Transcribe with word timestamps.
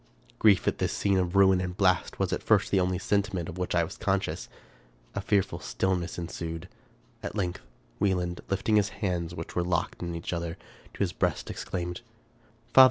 Grief 0.39 0.67
at 0.67 0.79
this 0.79 0.91
scene 0.97 1.19
of 1.19 1.35
ruin 1.35 1.61
and 1.61 1.77
blast 1.77 2.17
was 2.17 2.33
at 2.33 2.41
first 2.41 2.71
the 2.71 2.79
only 2.79 2.97
sentiment 2.97 3.47
of 3.47 3.59
which 3.59 3.75
I 3.75 3.83
was 3.83 3.97
conscious. 3.97 4.49
A 5.13 5.21
fearful 5.21 5.59
stillness 5.59 6.17
ensued. 6.17 6.67
At 7.21 7.35
length 7.35 7.61
Wieland, 7.99 8.41
lifting 8.49 8.77
his 8.77 8.89
hands, 9.05 9.35
which 9.35 9.55
were 9.55 9.61
locked 9.63 10.01
in 10.01 10.15
each 10.15 10.33
other, 10.33 10.57
to 10.95 10.99
his 11.01 11.13
breast, 11.13 11.51
exclaimed," 11.51 12.01
Father 12.73 12.79